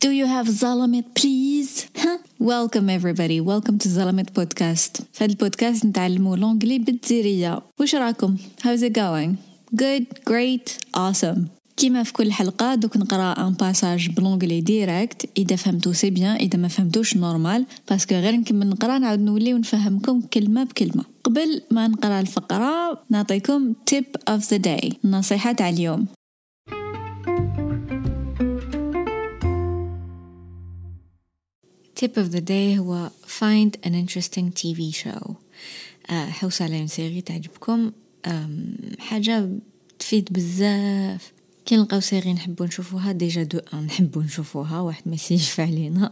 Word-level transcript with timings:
Do 0.00 0.10
you 0.10 0.24
have 0.24 0.46
Zalamet 0.46 1.06
please? 1.14 1.72
Welcome 2.38 2.88
everybody, 2.88 3.38
welcome 3.38 3.76
to 3.78 3.88
Zalamet 3.88 4.32
podcast. 4.32 5.02
في 5.12 5.24
هذا 5.24 5.32
البودكاست 5.32 5.86
نتعلموا 5.86 6.36
l'anglais 6.36 6.78
بالجزيرية. 6.78 7.62
وش 7.80 7.94
راكم؟ 7.94 8.36
How's 8.62 8.82
it 8.82 8.92
going? 8.92 9.36
Good, 9.76 10.04
great, 10.30 10.78
awesome. 10.96 11.38
كيما 11.76 12.02
في 12.02 12.12
كل 12.12 12.32
حلقة 12.32 12.74
دوك 12.74 12.96
نقرا 12.96 13.46
un 13.46 13.52
passage 13.52 14.10
ب 14.10 14.15
l'anglais 14.15 14.60
direct 14.60 15.28
اذا 15.38 15.56
فهمتو 15.56 15.92
c'est 15.92 16.10
bien 16.10 16.36
اذا 16.36 16.58
ما 16.58 16.68
فهمتوش 16.68 17.16
normal 17.16 17.66
parce 17.90 18.05
que 18.05 18.14
غير 18.14 18.36
نكمل 18.36 18.68
نقرا 18.68 18.98
نعاود 18.98 19.20
نولي 19.20 19.54
ونفهمكم 19.54 20.20
كلمة 20.20 20.64
بكلمة 20.64 21.04
قبل 21.24 21.62
ما 21.70 21.88
نقرا 21.88 22.20
الفقرة 22.20 23.02
نعطيكم 23.10 23.72
tip 23.90 24.34
of 24.34 24.40
the 24.40 24.58
day 24.58 24.94
النصيحة 25.04 25.52
تاع 25.52 25.68
اليوم 25.68 26.06
tip 32.00 32.16
of 32.16 32.32
the 32.32 32.40
day 32.40 32.78
هو 32.78 33.10
find 33.26 33.76
an 33.86 33.92
interesting 33.92 34.50
TV 34.50 34.94
show. 35.04 35.32
آه، 36.10 36.26
حوس 36.26 36.62
على 36.62 36.86
série 36.86 37.20
تعجبكم. 37.20 37.92
حاجة 38.98 39.48
تفيد 39.98 40.28
بزاف. 40.32 41.32
كي 41.66 41.76
نلقاو 41.76 42.00
série 42.00 42.32
نحبو 42.32 42.64
نشوفوها 42.64 43.12
déjà 43.12 43.42
d'un 43.42 43.86
نحبو 43.86 44.20
نشوفوها 44.20 44.80
واحد 44.80 45.02
ما 45.06 45.14
يسيجف 45.14 45.60
علينا 45.60 46.10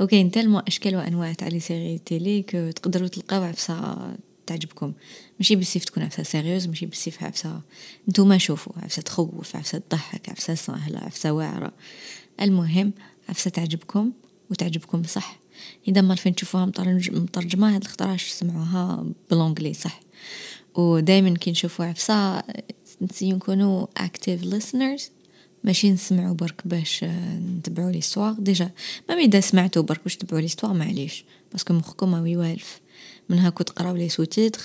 وكاين 0.00 0.30
tellement 0.30 0.58
أشكال 0.58 0.96
وأنواع 0.96 1.32
تاع 1.32 1.48
les 1.48 1.60
séries 1.60 1.98
telle 1.98 2.42
que 2.42 2.70
تقدروا 2.70 3.08
تلقاو 3.08 3.42
عفسة 3.42 3.96
تعجبكم. 4.46 4.92
ماشي 5.38 5.56
بسيف 5.56 5.84
تكون 5.84 6.02
عفسة 6.02 6.22
sérieuse 6.22 6.66
ماشي 6.66 6.86
بسيف 6.86 7.22
عفسة 7.22 7.60
نتوما 8.08 8.38
شوفوا 8.38 8.72
عفسة 8.76 9.02
تخوف 9.02 9.56
عفسة 9.56 9.78
تضحك 9.78 10.28
عفسة 10.28 10.54
سهلة 10.54 10.98
عفسة 10.98 11.32
واعرة. 11.32 11.72
المهم 12.40 12.92
عفسة 13.28 13.50
تعجبكم. 13.50 14.12
وتعجبكم 14.50 15.02
صح؟ 15.02 15.38
إذا 15.88 16.00
ما 16.00 16.14
فين 16.14 16.34
تشوفوها 16.34 16.66
مترجمة 17.10 17.74
هاد 17.74 17.82
الخطرة 17.82 18.16
سمعوها 18.16 19.06
ب 19.30 19.34
l'anglais 19.34 19.74
صح؟ 19.74 20.00
ودائما 20.74 21.36
كي 21.36 21.50
نشوفوا 21.50 21.84
عفسة 21.84 22.42
نسيو 23.02 23.36
نكونوا 23.36 23.86
active 23.98 24.44
listeners 24.54 25.02
ماشي 25.64 25.90
نسمعوا 25.90 26.34
برك 26.34 26.62
باش 26.64 27.04
نتبعوا 27.58 27.90
l'histoire. 27.90 28.32
déjà 28.32 28.70
ما 29.08 29.14
إذا 29.14 29.40
سمعتوا 29.40 29.82
برك 29.82 30.02
باش 30.02 30.16
تبعوا 30.16 30.40
l'histoire 30.40 30.74
معليش. 30.74 31.24
parce 31.52 31.66
que 31.66 31.74
مخكم 31.74 32.10
ما 32.10 32.28
يوالف. 32.28 32.80
منها 33.28 33.50
كنت 33.50 33.68
تقراو 33.68 33.96
les 33.96 34.08
sous-titres 34.08 34.60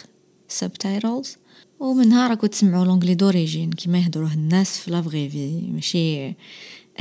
subtitles 0.47 1.37
ومنها 1.79 2.27
راكو 2.27 2.47
تسمعوا 2.47 2.85
l'anglais 2.85 3.15
d'origine. 3.15 3.71
كيما 3.71 3.99
يهضروه 3.99 4.33
الناس 4.33 4.77
في 4.77 4.91
la 4.91 5.02
vraie 5.02 5.29
vie 5.29 5.61
ماشي 5.61 6.33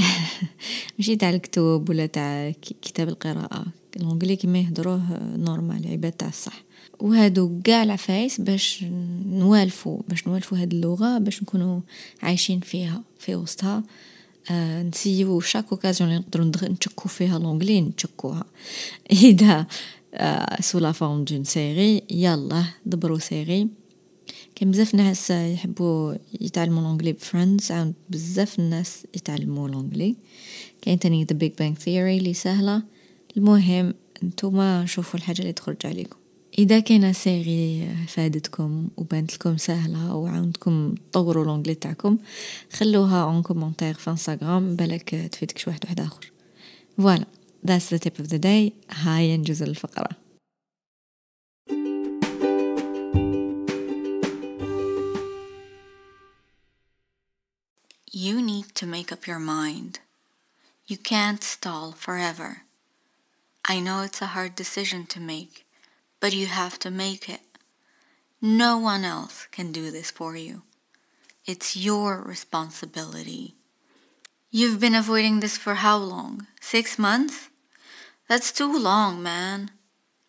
ماشي 0.99 1.17
تاع 1.17 1.31
الكتب 1.31 1.87
ولا 1.89 2.07
تاع 2.07 2.53
كتاب 2.83 3.09
القراءة. 3.09 3.65
l'anglais 3.97 4.37
كيما 4.37 4.59
يهضروه 4.59 5.19
normal 5.37 5.89
عباد 5.89 6.13
تاع 6.13 6.29
الصح. 6.29 6.63
وهادو 6.99 7.61
كاع 7.65 7.83
العفايس 7.83 8.41
باش 8.41 8.85
نوالفو 9.27 10.01
باش 10.09 10.29
نوالفو 10.29 10.57
هاد 10.57 10.73
اللغة 10.73 11.19
باش 11.19 11.43
نكونو 11.43 11.83
عايشين 12.23 12.61
فيها 12.61 13.03
في 13.19 13.35
وسطها. 13.35 13.83
آه 14.51 14.83
نسيو 14.83 15.41
chaque 15.41 15.65
occasion 15.73 16.11
اللي 16.11 16.21
نقدروا 16.21 16.47
نتشكو 16.47 17.09
فيها 17.09 17.39
l'anglais 17.39 17.81
نتشكوها. 17.81 18.45
إذا 19.13 19.67
آه 20.15 20.63
sous 20.63 20.79
la 20.79 20.93
forme 20.93 21.25
d'une 21.25 21.45
série 21.45 22.03
يلا 22.11 22.65
دبروا 22.87 23.19
série 23.19 23.69
كاين 24.61 24.71
بزاف 24.71 24.95
ناس 24.95 25.31
يحبوا 25.31 26.15
يتعلموا 26.41 26.83
l'anglais 26.83 27.13
ب 27.13 27.20
Friends 27.20 27.73
عاود 27.73 27.95
بزاف 28.11 28.59
الناس 28.59 29.07
يتعلموا 29.15 29.69
l'anglais 29.69 30.17
كاين 30.83 30.99
تاني 30.99 31.25
The 31.25 31.37
Big 31.37 31.53
Bang 31.59 31.79
Theory 31.79 32.19
اللي 32.19 32.35
سهله 32.35 32.83
المهم 33.37 33.95
نتوما 34.25 34.87
شوفوا 34.87 35.21
الحاجة 35.21 35.41
اللي 35.41 35.53
تخرج 35.53 35.77
عليكم. 35.85 36.17
إذا 36.59 36.81
كاينة 36.81 37.13
série 37.13 37.89
فادتكم 38.09 38.89
وبانت 38.97 39.35
لكم 39.35 39.57
سهله 39.57 40.15
وعاودكم 40.15 40.95
تطوروا 41.13 41.45
l'anglais 41.45 41.75
تاعكم 41.75 42.19
خلوها 42.73 43.25
en 43.25 43.43
commentaire 43.43 43.95
في 43.95 44.11
انستغرام 44.11 44.77
بالك 44.77 45.29
تفيدك 45.33 45.59
شي 45.59 45.71
واحد 45.71 45.81
واحد 45.85 46.01
آخر. 46.01 46.33
voilà 46.99 47.27
that's 47.67 47.95
the 47.95 47.99
tip 47.99 48.25
of 48.25 48.29
the 48.31 48.39
day. 48.39 48.73
هاي 48.91 49.37
نجوز 49.37 49.63
الفقرة. 49.63 50.30
You 58.23 58.43
need 58.43 58.75
to 58.75 58.87
make 58.87 59.11
up 59.13 59.27
your 59.27 59.39
mind. 59.39 60.01
You 60.87 60.99
can't 60.99 61.43
stall 61.43 61.93
forever. 61.93 62.65
I 63.65 63.81
know 63.81 64.03
it's 64.03 64.21
a 64.21 64.35
hard 64.37 64.55
decision 64.55 65.07
to 65.07 65.21
make, 65.21 65.65
but 66.21 66.35
you 66.35 66.45
have 66.45 66.79
to 66.81 66.91
make 66.91 67.31
it. 67.31 67.41
No 68.43 68.77
one 68.77 69.07
else 69.07 69.49
can 69.51 69.73
do 69.73 69.91
this 69.91 70.11
for 70.11 70.37
you. 70.37 70.65
It's 71.47 71.79
your 71.79 72.21
responsibility. 72.21 73.55
You've 74.51 74.81
been 74.81 74.95
avoiding 74.95 75.41
this 75.41 75.57
for 75.57 75.77
how 75.77 75.97
long? 75.97 76.47
Six 76.61 76.99
months? 76.99 77.49
That's 78.29 78.53
too 78.53 78.79
long, 78.79 79.23
man. 79.23 79.71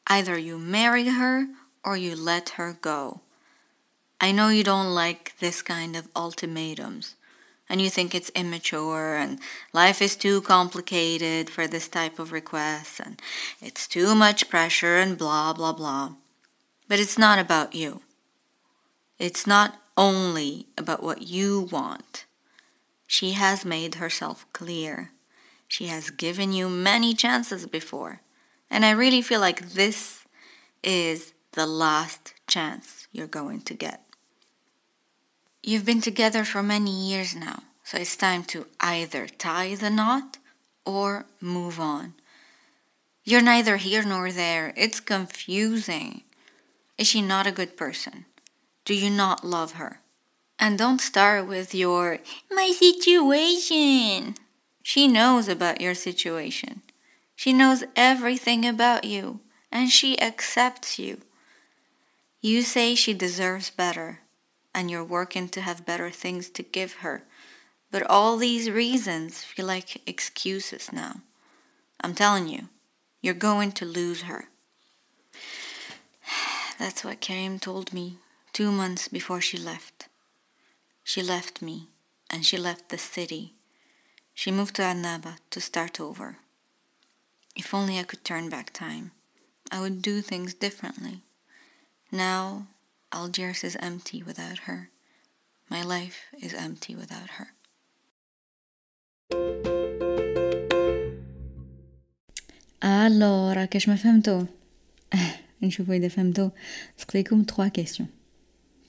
Either 0.08 0.38
you 0.38 0.58
marry 0.58 1.10
her 1.10 1.48
or 1.84 1.98
you 1.98 2.16
let 2.16 2.52
her 2.52 2.72
go. 2.72 3.20
I 4.22 4.32
know 4.32 4.48
you 4.48 4.64
don't 4.64 4.96
like 4.96 5.38
this 5.40 5.62
kind 5.62 5.98
of 5.98 6.08
ultimatums 6.16 7.16
and 7.72 7.82
you 7.82 7.90
think 7.90 8.14
it's 8.14 8.30
immature 8.32 9.16
and 9.16 9.40
life 9.72 10.02
is 10.02 10.18
too 10.18 10.42
complicated 10.42 11.50
for 11.50 11.68
this 11.68 11.88
type 11.88 12.20
of 12.20 12.34
request 12.34 13.00
and 13.00 13.22
it's 13.62 13.88
too 13.88 14.14
much 14.14 14.50
pressure 14.50 14.98
and 14.98 15.18
blah, 15.18 15.54
blah, 15.54 15.72
blah. 15.72 16.12
But 16.90 17.00
it's 17.00 17.18
not 17.18 17.40
about 17.40 17.74
you. 17.74 18.02
It's 19.18 19.48
not 19.48 19.80
only 19.96 20.68
about 20.78 21.02
what 21.02 21.22
you 21.22 21.70
want. 21.72 22.26
She 23.08 23.32
has 23.34 23.64
made 23.64 23.96
herself 23.96 24.46
clear. 24.52 25.12
She 25.66 25.88
has 25.88 26.10
given 26.10 26.52
you 26.52 26.68
many 26.68 27.14
chances 27.14 27.66
before. 27.66 28.20
And 28.70 28.84
I 28.84 28.92
really 28.92 29.22
feel 29.22 29.40
like 29.40 29.70
this 29.70 30.26
is 30.84 31.32
the 31.54 31.66
last 31.66 32.34
chance 32.48 33.08
you're 33.14 33.28
going 33.28 33.62
to 33.62 33.74
get. 33.74 34.11
You've 35.64 35.86
been 35.86 36.02
together 36.02 36.44
for 36.44 36.64
many 36.64 36.90
years 36.90 37.36
now, 37.36 37.62
so 37.84 38.00
it's 38.00 38.18
time 38.18 38.44
to 38.46 38.66
either 38.80 39.28
tie 39.28 39.76
the 39.76 39.92
knot 39.92 40.40
or 40.88 41.28
move 41.40 41.80
on. 41.80 42.16
You're 43.24 43.44
neither 43.44 43.78
here 43.78 44.04
nor 44.04 44.32
there. 44.32 44.74
It's 44.76 45.00
confusing. 45.00 46.24
Is 46.98 47.06
she 47.06 47.22
not 47.22 47.46
a 47.46 47.52
good 47.52 47.78
person? 47.78 48.26
Do 48.86 48.96
you 48.96 49.12
not 49.12 49.46
love 49.46 49.74
her? 49.74 50.00
And 50.58 50.80
don't 50.80 51.00
start 51.00 51.46
with 51.46 51.76
your 51.76 52.18
my 52.50 52.72
situation. 52.72 54.36
She 54.82 55.08
knows 55.08 55.48
about 55.48 55.80
your 55.80 55.94
situation. 55.94 56.82
She 57.36 57.54
knows 57.54 57.84
everything 57.96 58.66
about 58.66 59.04
you 59.04 59.42
and 59.72 59.92
she 59.92 60.20
accepts 60.20 60.98
you. 60.98 61.22
You 62.42 62.64
say 62.64 62.96
she 62.96 63.14
deserves 63.14 63.70
better 63.70 64.22
and 64.74 64.90
you're 64.90 65.04
working 65.04 65.50
to 65.50 65.62
have 65.62 65.86
better 65.86 66.10
things 66.10 66.50
to 66.52 66.64
give 66.64 66.96
her. 66.96 67.24
But 67.92 68.04
all 68.04 68.38
these 68.38 68.72
reasons 68.72 69.44
feel 69.44 69.66
like 69.66 70.08
excuses 70.08 70.94
now. 70.94 71.22
I'm 72.02 72.16
telling 72.16 72.48
you, 72.48 72.70
you're 73.22 73.34
going 73.34 73.74
to 73.74 73.86
lose 73.86 74.24
her. 74.24 74.46
That's 76.80 77.04
what 77.04 77.22
Karim 77.22 77.60
told 77.60 77.94
me 77.94 78.18
two 78.54 78.72
months 78.72 79.08
before 79.08 79.42
she 79.42 79.58
left. 79.58 80.08
She 81.04 81.22
left 81.22 81.62
me 81.62 81.90
and 82.30 82.46
she 82.46 82.58
left 82.58 82.90
the 82.90 82.98
city. 82.98 83.54
She 84.34 84.52
moved 84.52 84.76
to 84.78 84.82
Annaba 84.84 85.38
to 85.50 85.62
start 85.62 86.00
over. 86.00 86.38
If 87.56 87.74
only 87.74 88.00
I 88.00 88.04
could 88.04 88.24
turn 88.24 88.50
back 88.50 88.72
time, 88.72 89.12
I 89.72 89.82
would 89.82 90.02
do 90.02 90.22
things 90.22 90.54
differently. 90.54 91.22
Now 92.12 92.68
Algiers 93.13 93.65
is 93.65 93.77
empty 93.77 94.23
without 94.23 94.59
her. 94.67 94.91
My 95.71 95.83
life 95.83 96.19
is 96.41 96.55
empty 96.55 96.95
without 96.95 97.31
her. 97.39 97.49
Alors, 102.83 103.65
كاش 103.65 103.89
ما 103.89 103.97
فهمتو 103.97 104.47
نشوفوا 105.63 105.95
إذا 105.95 106.09
فهمتو 106.09 106.51
نسقسيكم 106.99 107.45
3 107.45 107.71
questions. 107.71 108.09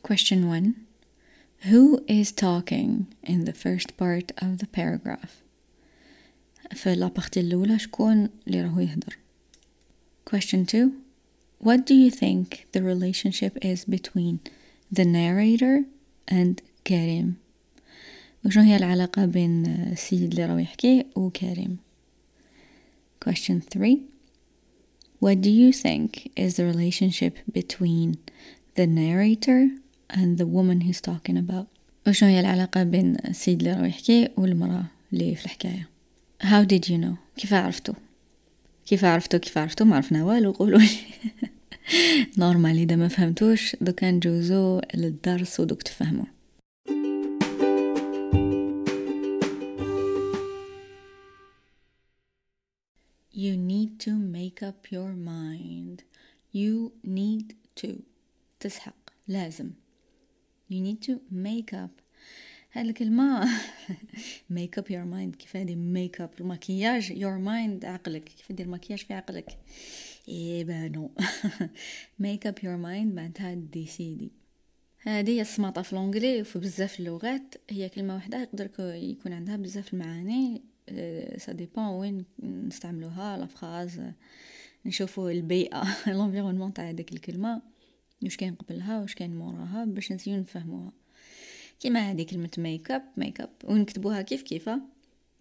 Question 0.04 0.48
1 0.48 0.74
Who 1.72 2.04
is 2.08 2.32
talking 2.32 3.08
in 3.24 3.46
the 3.46 3.54
first 3.54 3.98
part 3.98 4.32
of 4.42 4.58
the 4.58 4.68
paragraph? 4.68 5.42
في 6.72 6.96
لابارتي 6.96 7.40
الأولى 7.40 7.80
شكون 7.80 8.30
اللي 8.48 8.62
راهو 8.62 8.80
يهدر 8.80 9.18
Question 10.30 10.66
2 10.66 10.92
what 11.62 11.86
do 11.86 11.94
you 11.94 12.10
think 12.10 12.68
the 12.72 12.84
relationship 12.84 13.58
is 13.62 13.86
between 13.86 14.40
the 14.92 15.06
narrator 15.06 15.86
and 16.28 16.62
كريم 16.88 17.36
وشنو 18.46 18.64
هي 18.64 18.76
العلاقة 18.76 19.26
بين 19.26 19.66
السيد 19.66 20.22
اللي 20.22 20.46
راهو 20.46 20.58
يحكي 20.58 21.06
وكريم 21.16 21.78
question 23.26 23.62
three 23.76 23.98
what 25.20 25.42
do 25.42 25.50
you 25.50 25.72
think 25.74 26.32
is 26.36 26.56
the 26.56 26.66
relationship 26.66 27.34
between 27.52 28.18
the 28.76 28.88
narrator 28.88 29.70
and 30.10 30.38
the 30.38 30.46
woman 30.46 30.82
he's 30.82 31.02
talking 31.02 31.38
about 31.38 31.68
وشنو 32.08 32.30
هي 32.30 32.40
العلاقة 32.40 32.84
بين 32.84 33.18
السيد 33.26 33.60
اللي 33.60 33.74
راهو 33.74 33.86
يحكي 33.86 34.30
والمرأة 34.38 34.86
اللي 35.14 35.36
في 35.36 35.46
الحكاية 35.46 35.90
how 36.44 36.66
did 36.66 36.90
you 36.90 36.98
know 36.98 37.16
كيف 37.38 37.54
عرفتوا 37.54 37.96
كيف 38.86 39.06
عرفتوا 39.06 39.40
كيف 39.40 39.58
عرفتوا 39.58 39.86
ما 39.86 39.96
عرفنا 39.96 40.24
والو 40.24 40.52
قولوا 40.52 40.82
نورمال 42.39 42.79
إذا 42.79 42.97
ما 42.97 43.09
فهمتوش 43.09 43.77
دوكا 43.81 44.11
نجوزو 44.11 44.81
للدرس 44.95 45.61
ودوك 45.61 45.83
تفهموا 45.83 46.25
You 53.35 53.57
need 53.57 53.99
to 54.01 54.11
make 54.11 54.63
up 54.63 54.93
your 54.93 55.13
mind. 55.15 56.05
You 56.53 56.93
need 57.05 57.55
to. 57.77 58.03
تسحق. 58.61 58.95
لازم. 59.29 59.71
You 60.71 60.75
need 60.75 61.07
to 61.07 61.13
make 61.33 61.75
up. 61.75 62.03
هاد 62.73 62.87
الكلمة. 62.87 63.45
Make 64.53 64.79
up 64.79 64.91
your 64.91 65.05
mind. 65.05 65.37
كيف 65.37 65.57
هادي 65.57 65.75
make 65.75 66.21
up 66.21 66.41
المكياج. 66.41 67.13
Your 67.13 67.39
mind. 67.47 67.85
عقلك. 67.85 68.25
كيف 68.25 68.53
دير 68.53 68.69
مكياج 68.69 68.99
في 68.99 69.15
عقلك؟ 69.15 69.59
eh 70.29 70.65
ben 70.65 70.88
non 70.88 71.11
make 72.23 72.49
up 72.49 72.59
your 72.63 72.79
mind 72.83 73.15
معناتها 73.15 73.55
décider 73.55 74.43
هذه 75.05 75.41
السماطة 75.41 75.83
في 75.83 75.97
l'anglais 75.97 76.41
وفي 76.41 76.59
بزاف 76.59 77.01
اللغات 77.01 77.55
هي 77.71 77.89
كلمة 77.89 78.15
واحدة 78.15 78.43
يقدر 78.43 78.71
يكون 78.81 79.33
عندها 79.33 79.57
بزاف 79.57 79.95
المعاني. 79.95 80.63
ça 81.37 81.53
dépend 81.53 81.85
وين 81.85 82.25
نستعملوها 82.43 83.37
la 83.39 83.47
phrase 83.47 84.01
نشوفوا 84.87 85.31
البيئة 85.31 85.83
l'environnement 86.13 86.75
تاع 86.75 86.91
هذيك 86.91 87.13
الكلمة. 87.13 87.63
واش 88.23 88.37
كاين 88.37 88.55
قبلها 88.55 89.01
واش 89.01 89.15
كاين 89.15 89.37
موراها 89.37 89.85
باش 89.85 90.13
نسيو 90.13 90.37
نفهموها. 90.37 90.93
كيما 91.81 92.11
هذه 92.11 92.23
كلمة 92.23 92.51
make 92.59 92.91
up 92.91 93.03
make 93.17 93.41
up 93.41 93.51
ونكتبوها 93.65 94.23
كيف 94.23 94.43
كيفا 94.43 94.81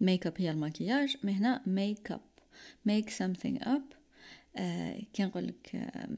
make 0.00 0.26
up 0.26 0.34
هي 0.36 0.50
المكياج 0.50 1.16
mais 1.22 1.32
هنا 1.32 1.62
make 1.66 2.12
up 2.12 2.20
make 2.86 3.10
something 3.10 3.68
up 3.68 3.82
آه 3.92 4.01
كي 5.12 5.24
نقول 5.24 5.46
لك 5.46 5.74
آه 5.76 6.08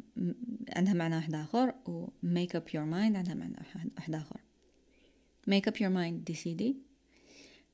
عندها 0.77 0.95
معنى 0.95 1.15
واحد 1.17 1.35
آخر 1.35 1.75
و 1.87 2.09
make 2.23 2.56
up 2.56 2.69
your 2.75 2.85
mind 2.85 3.17
عندها 3.17 3.35
معنى 3.35 3.57
واحد 3.97 4.15
آخر. 4.15 4.41
make 5.47 5.69
up 5.69 5.75
your 5.81 5.91
mind 5.91 6.25
décider. 6.25 6.76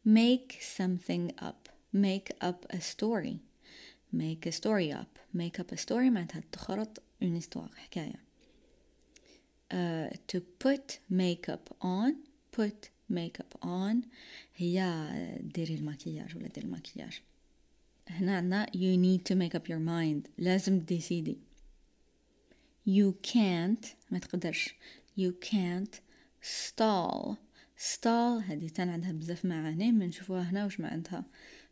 make 0.09 0.53
something 0.79 1.43
up. 1.43 1.69
make 1.97 2.31
up 2.49 2.67
a 2.77 2.81
story. 2.81 3.37
make 4.13 4.47
a 4.47 4.53
story 4.53 4.93
up. 4.93 5.19
make 5.35 5.61
up 5.61 5.73
a 5.73 5.77
story 5.77 6.11
معناتها 6.11 6.43
تخرط 6.53 7.03
une 7.25 7.41
histoire 7.43 7.77
حكاية. 7.77 8.21
uh, 9.73 10.11
to 10.33 10.41
put 10.65 10.99
makeup 11.11 11.75
on 11.83 12.13
put 12.57 12.91
makeup 13.11 13.55
on 13.65 13.97
هي 14.57 15.07
ديري 15.41 15.75
المكياج 15.75 16.37
ولا 16.37 16.49
دير 16.49 16.65
المكياج 16.65 17.23
هنا 18.11 18.37
عندنا 18.37 18.67
you 18.67 18.97
need 18.97 19.33
to 19.33 19.37
make 19.37 19.55
up 19.61 19.65
your 19.69 19.81
mind. 19.81 20.31
لازم 20.39 20.79
ديسيدي 20.79 21.39
you 22.89 23.13
can't 23.33 23.87
ما 24.11 24.19
تقدرش. 24.19 24.75
You 25.19 25.33
can't 25.45 25.95
stall. 26.43 27.37
Stall 27.77 28.43
هذه 28.45 28.69
تان 28.69 28.89
عندها 28.89 29.13
بزاف 29.13 29.45
معاني 29.45 29.91
نشوفوها 29.91 30.43
هنا 30.43 30.67
وش 30.67 30.81
معناتها. 30.81 31.25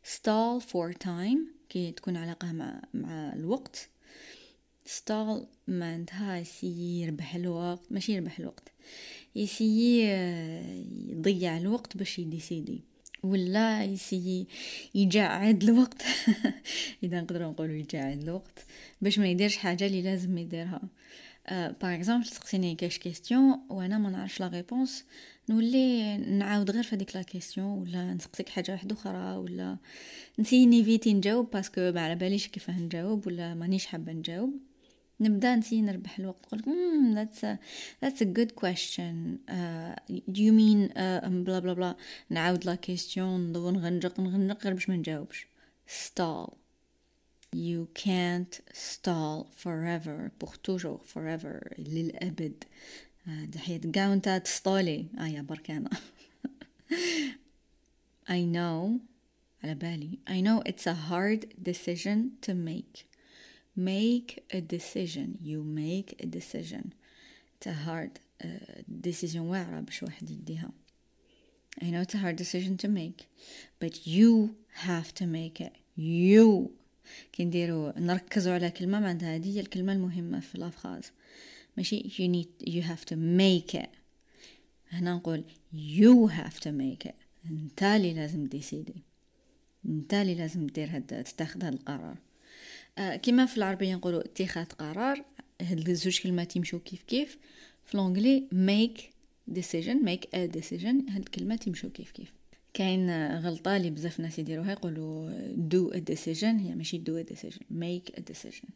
Stall 0.05 0.63
for 0.63 0.93
time 1.05 1.39
كي 1.69 1.93
تكون 1.93 2.17
علاقة 2.17 2.53
مع 2.53 2.83
مع 2.95 3.33
الوقت. 3.33 3.89
Stall 4.87 5.47
معناتها 5.69 6.39
يسي 6.39 7.01
يربح 7.03 7.35
الوقت 7.35 7.93
ماشي 7.93 8.13
يربح 8.13 8.39
الوقت. 8.39 8.73
يسي 9.35 10.03
يضيع 11.09 11.57
الوقت 11.57 11.97
باش 11.97 12.19
يديسيدي. 12.19 12.85
ولا 13.23 13.85
يسي 13.85 14.47
يجعد 14.95 15.63
الوقت. 15.63 16.03
إذا 17.03 17.21
نقدروا 17.21 17.51
نقولوا 17.51 17.75
يجعد 17.75 18.23
الوقت 18.23 18.67
باش 19.03 19.19
ما 19.19 19.29
يديرش 19.29 19.57
حاجة 19.57 19.87
اللي 19.87 20.03
لازم 20.03 20.39
يديرها. 20.39 20.81
par 21.51 21.95
exemple 21.95 22.27
تسقسيني 22.27 22.75
كاش 22.75 22.99
question 22.99 23.61
وأنا 23.69 23.99
ما 23.99 24.11
نعرفش 24.11 24.41
la 24.41 24.49
réponse 24.49 25.05
نولي 25.49 26.17
نعاود 26.17 26.71
غير 26.71 26.83
في 26.83 26.97
هذيك 26.97 27.17
la 27.17 27.23
question 27.23 27.67
ولا 27.67 28.15
نسقسيك 28.15 28.49
حاجة 28.49 28.73
واحدة 28.73 28.95
أخرى 28.95 29.37
ولا 29.37 29.77
نسي 30.39 30.67
ن 30.67 30.74
éviter 30.74 31.15
نجاوب 31.15 31.51
parce 31.51 31.77
que 31.77 31.93
ما 31.93 32.01
على 32.01 32.15
باليش 32.15 32.49
كيفاه 32.49 32.81
نجاوب 32.81 33.27
ولا 33.27 33.55
مانيش 33.55 33.87
حابة 33.87 34.13
نجاوب. 34.13 34.68
نبدأ 35.21 35.57
نسي 35.57 35.83
نربح 35.83 36.19
الوقت. 36.19 36.55
نقول 36.55 37.15
that's 37.15 37.45
that's 38.03 38.23
a 38.23 38.25
good 38.25 38.51
question 38.51 39.39
do 40.29 40.43
you 40.43 40.53
mean 40.53 40.87
blah 41.25 41.59
blah 41.59 41.73
blah 41.73 41.97
نعاود 42.31 42.65
la 42.65 42.75
question 42.75 43.49
ندور 43.49 43.73
نغنجق 43.73 44.21
نغنق 44.21 44.65
غير 44.65 44.75
باش 44.75 44.89
ما 44.89 44.97
نجاوبش. 44.97 45.47
stall 45.87 46.47
يو 47.55 47.87
كانت 47.95 48.55
ستال 48.73 49.45
فوريفر 49.57 50.31
بور 50.41 50.55
توجور 50.55 50.99
فوريفر 50.99 51.75
للأبد. 51.79 52.65
Uh, 53.29 53.31
دحيت 53.31 53.87
كاونتا 53.87 54.39
تستولي 54.39 55.07
ايا 55.21 55.39
آه، 55.39 55.43
بركانا 55.43 55.91
I 58.31 58.47
know 58.57 59.01
على 59.65 59.75
بالي. 59.75 60.19
I 60.29 60.43
know 60.43 60.61
it's 60.61 60.89
a 60.89 60.93
hard 60.93 61.53
decision 61.59 62.31
to 62.43 62.55
make 62.55 63.07
make 63.79 64.43
a 64.53 64.61
decision 64.61 65.39
you 65.43 65.63
make 65.63 66.15
a 66.23 66.27
decision 66.27 66.93
it's 67.55 67.67
a 67.67 67.77
hard 67.87 68.19
uh, 68.45 68.83
decision 69.07 69.37
واعرة 69.37 69.81
باش 69.81 70.03
واحد 70.03 70.31
يديها 70.31 70.71
I 71.81 71.85
know 71.85 72.03
it's 72.03 72.15
a 72.15 72.19
hard 72.19 72.37
decision 72.37 72.77
to 72.77 72.89
make 72.89 73.29
but 73.81 74.07
you 74.07 74.57
have 74.87 75.15
to 75.15 75.27
make 75.27 75.61
it 75.61 75.73
you 75.97 76.71
كي 77.33 77.45
نديرو 77.45 77.93
نركزو 77.97 78.51
على 78.51 78.71
كلمة 78.71 79.01
معناتها 79.01 79.35
هذه 79.35 79.57
هي 79.57 79.61
الكلمة 79.61 79.93
المهمة 79.93 80.41
في 80.41 80.55
الأفخاز 80.55 81.13
ماشي 81.77 82.03
you 82.03 82.29
need 82.35 82.71
you 82.71 82.83
have 82.83 83.05
to 83.05 83.17
make 83.17 83.75
it 83.75 83.89
هنا 84.91 85.15
نقول 85.15 85.45
you 85.73 86.29
have 86.29 86.61
to 86.61 86.71
make 86.71 87.09
it 87.09 87.15
انت 87.51 87.83
اللي 87.83 88.15
لازم 88.15 88.45
ديسيدي 88.45 89.03
انت 89.87 90.15
اللي 90.15 90.35
لازم 90.35 90.67
دير 90.67 90.89
هاد 90.89 91.25
تتاخد 91.25 91.65
هاد 91.65 91.73
القرار 91.73 92.11
آه 92.13 92.28
كما 93.23 93.47
في 93.47 93.57
العربية 93.57 93.95
نقولوا 93.95 94.21
اتخاذ 94.21 94.65
قرار 94.67 95.25
هاد 95.63 95.89
الزوج 95.89 96.21
كلمات 96.21 96.57
يمشوا 96.57 96.79
كيف 96.85 97.03
كيف 97.03 97.39
في 97.85 97.95
الانجلي 97.95 98.49
make 98.53 99.01
decision 99.59 99.97
make 100.05 100.25
a 100.35 100.59
decision 100.59 101.11
هاد 101.13 101.19
الكلمات 101.19 101.67
يمشوا 101.67 101.91
كيف 101.91 102.11
كيف. 102.11 102.33
كاين 102.75 103.37
غلطة 103.37 103.77
اللي 103.77 103.91
بزاف 103.91 104.21
ناس 104.21 104.39
يديروها 104.39 104.73
يقولوا 104.73 105.31
do 105.57 105.95
a 105.95 105.99
decision 105.99 106.45
هي 106.45 106.75
ماشي 106.75 106.99
do 106.99 107.25
a 107.25 107.33
decision 107.33 107.63
make 107.73 108.15
a 108.19 108.21
decision. 108.21 108.69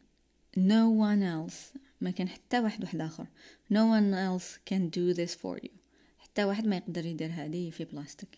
No 0.57 0.89
one 0.99 1.21
else 1.21 1.77
ما 2.01 2.11
كان 2.11 2.29
حتى 2.29 2.59
واحد 2.59 2.83
واحد 2.83 3.01
آخر. 3.01 3.27
No 3.73 3.85
one 3.97 4.13
else 4.13 4.73
can 4.73 4.89
do 4.89 5.17
this 5.17 5.35
for 5.35 5.59
you. 5.65 5.71
حتى 6.17 6.43
واحد 6.43 6.67
ما 6.67 6.75
يقدر 6.75 7.05
يدير 7.05 7.29
هذه 7.31 7.69
في 7.69 7.85
بلاستيك 7.85 8.37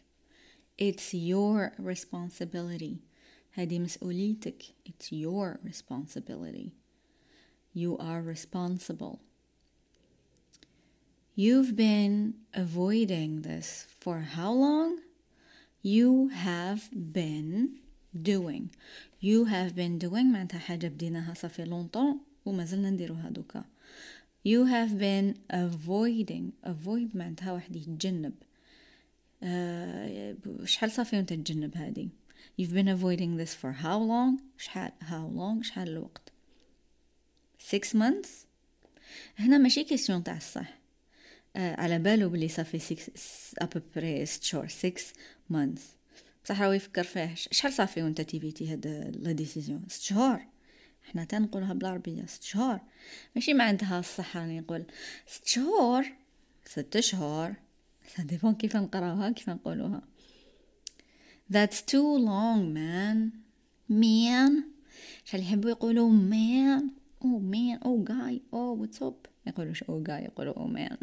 it's 0.82 1.14
your 1.14 1.72
responsibility. 1.80 3.05
هذه 3.55 3.79
مسؤوليتك 3.79 4.63
it's 4.89 5.13
your 5.13 5.61
responsibility 5.65 6.71
you 7.75 7.97
are 7.99 8.23
responsible 8.23 9.19
you've 11.37 11.75
been 11.77 12.35
avoiding 12.55 13.43
this 13.43 13.87
for 14.01 14.21
how 14.37 14.53
long 14.53 14.99
you 15.83 16.29
have 16.29 16.83
been 16.93 17.79
doing 18.33 18.71
you 19.21 19.45
have 19.45 19.75
been 19.75 19.99
doing 19.99 20.33
معناتها 20.33 20.59
حاجة 20.59 20.89
بديناها 20.89 21.35
صافي 21.35 21.65
لونطون 21.65 22.21
وما 22.47 22.65
زلنا 22.65 22.91
نديروها 22.91 23.31
دوكا 23.31 23.65
you 24.49 24.65
have 24.65 24.99
been 24.99 25.35
avoiding 25.53 26.53
avoid 26.71 27.17
معناتها 27.17 27.53
واحد 27.53 27.77
يتجنب 27.77 28.33
أه 29.43 30.37
شحال 30.65 30.91
صافي 30.91 31.17
وانت 31.17 31.33
تجنب 31.33 31.77
هذه 31.77 32.09
You've 32.58 32.74
been 32.74 32.88
avoiding 32.88 33.38
this 33.38 33.54
for 33.54 33.72
how 33.72 33.98
long? 33.98 34.42
شحال 34.58 34.92
how 35.02 35.38
long? 35.38 35.64
شحال 35.64 35.88
الوقت? 35.88 36.32
Six 37.60 37.94
months? 37.94 38.30
هنا 39.38 39.58
ماشي 39.58 39.84
question 39.84 40.24
تاع 40.24 40.38
الصح. 40.38 40.80
آه 41.56 41.82
على 41.82 42.00
بالو 42.00 42.30
بلي 42.30 42.48
صافي 42.48 42.80
6 42.80 43.12
ابوبري 43.58 44.26
6 44.26 44.44
شهور 44.44 44.68
6 44.68 45.02
months 45.50 45.84
بصح 46.46 46.62
راهو 46.62 46.72
يفكر 46.72 47.04
فيه 47.04 47.36
شحال 47.36 47.74
صافي 47.74 48.04
وانت 48.04 48.22
ت 48.22 48.29
éviter 48.29 48.72
هاد 48.72 48.88
la 49.20 49.32
décision 49.32 49.86
6 49.90 50.04
شهور. 50.04 50.40
حنا 51.04 51.24
تنقولها 51.24 51.74
بالعربية 51.74 52.26
6 52.26 52.46
شهور. 52.46 52.80
ماشي 53.36 53.54
معناتها 53.54 54.00
الصح 54.00 54.38
راني 54.38 54.60
نقول 54.60 54.86
6 55.28 55.48
شهور. 55.48 56.06
6 56.66 57.00
شهور. 57.00 57.54
ça 58.16 58.24
dépend 58.24 58.56
كيف 58.56 58.76
نقراوها 58.76 59.32
كيف 59.32 59.50
نقولوها. 59.50 60.02
That's 61.51 61.83
too 61.83 62.17
long 62.17 62.73
man 62.73 63.33
man 63.89 64.65
شحال 65.25 65.41
يحبوا 65.41 65.71
يقولوا 65.71 66.11
man 66.11 66.83
oh 67.25 67.41
man 67.41 67.79
oh 67.85 67.99
guy 68.05 68.41
oh 68.53 68.75
what's 68.81 69.03
up 69.03 69.29
يقولوش 69.47 69.85
oh 69.85 70.01
guy 70.09 70.25
يقولوا 70.25 70.55
oh 70.55 70.69
man 70.69 70.97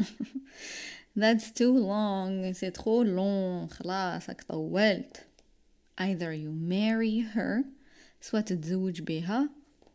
that's 1.16 1.52
too 1.52 1.78
long 1.78 2.54
c'est 2.54 2.72
trop 2.72 3.04
long 3.04 3.68
خلاص 3.70 4.30
راك 4.30 4.42
طولت 4.42 5.26
either 6.02 6.32
you 6.34 6.52
marry 6.52 7.36
her 7.36 7.66
سواء 8.22 8.42
تتزوج 8.42 9.02
بها 9.02 9.50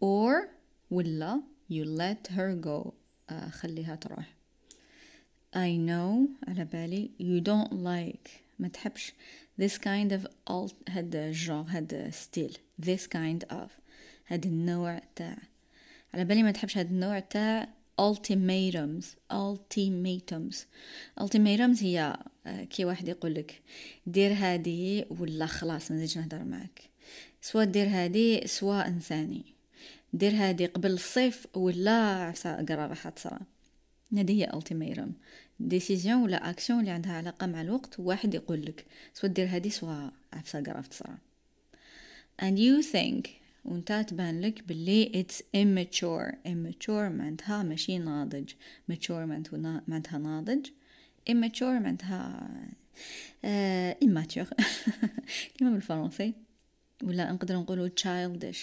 or 0.05 0.49
ولا 0.91 1.41
you 1.71 1.85
let 1.85 2.33
her 2.33 2.55
go 2.67 2.93
uh, 3.31 3.51
خليها 3.51 3.95
تروح 3.95 4.35
I 5.57 5.77
know 5.77 6.29
على 6.49 6.65
بالي 6.65 7.11
you 7.21 7.41
don't 7.45 7.73
like 7.73 8.31
ما 8.59 8.69
تحبش 8.69 9.13
This 9.62 9.78
kind 9.78 10.12
of 10.12 10.28
alt 10.50 10.90
هاد 10.90 11.16
ال 11.16 11.24
genre 11.24 11.66
هاد 11.68 12.10
style 12.12 12.58
this 12.82 13.08
kind 13.16 13.54
of. 13.54 13.70
هاد 14.28 14.46
النوع 14.46 15.02
تاع 15.16 15.38
على 16.14 16.26
بالي 16.26 16.44
ما 16.44 16.52
تحبش 16.52 16.78
هاد 16.78 16.92
النوع 16.92 17.20
تاع 17.20 17.68
ultimatums. 18.02 19.06
Ultimatums. 19.34 20.56
Ultimatums 21.22 21.84
هي 21.84 22.18
كي 22.70 22.86
واحد 22.86 23.08
يقول 23.08 23.34
لك 23.34 23.62
دير 24.06 24.34
هذه 24.34 25.06
ولا 25.20 25.46
خلاص 25.46 25.92
ما 25.92 25.98
نزيدش 25.98 26.18
نهضر 26.18 26.44
معاك. 26.44 26.82
سواء 27.42 27.66
دير 27.66 27.88
هذه 27.88 28.46
سواء 28.46 28.88
انساني. 28.88 29.46
دير 30.14 30.32
هذه 30.32 30.66
قبل 30.66 30.92
الصيف 30.92 31.48
ولا 31.54 32.02
عفسة 32.02 32.66
أخرى 32.70 32.88
راح 32.88 33.10
تصرى. 33.10 33.40
هذه 34.14 34.32
هي 34.32 34.52
ultimatum. 34.54 35.10
décision 35.60 36.22
ولا 36.22 36.50
أكسيون 36.50 36.80
اللي 36.80 36.92
عندها 36.92 37.14
علاقة 37.14 37.48
مع 37.48 37.62
الوقت 37.62 38.00
واحد 38.00 38.34
يقول 38.34 38.62
لك 38.62 38.86
سوا 39.14 39.32
دير 39.32 39.48
هذه 39.48 39.70
سوا 39.70 40.14
عفسة 40.34 40.62
خرا 40.62 40.82
تصرى 40.82 41.18
and 42.42 42.58
you 42.60 42.84
think 42.84 43.30
وانت 43.68 44.06
تبان 44.08 44.42
لك 44.42 44.64
باللي 44.68 45.12
it's 45.24 45.36
immature. 45.36 46.36
Immature 46.48 46.90
معناتها 46.90 47.64
ماشي 47.64 47.98
ناضج. 47.98 48.52
Mature 48.92 49.12
معناتها 49.12 50.18
ناضج. 50.18 50.68
Immature 51.30 51.64
معناتها 51.64 52.50
uh, 53.44 54.06
immature. 54.06 54.48
كيما 55.58 55.72
بالفرنسي. 55.72 56.34
ولا 57.04 57.32
نقدر 57.32 57.56
نقولوا 57.56 57.90
childish. 57.90 58.58